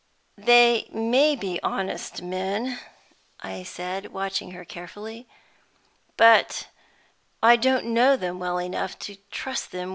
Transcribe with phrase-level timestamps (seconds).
[0.39, 2.79] "They may be honest men,"
[3.39, 5.27] I said, watching her carefully;
[6.17, 6.69] "but
[7.43, 9.89] I don't know them well enough to trust them with money."